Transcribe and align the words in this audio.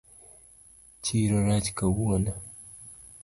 Chiro 1.03 1.37
rach 1.47 1.67
kawuono 1.77 2.33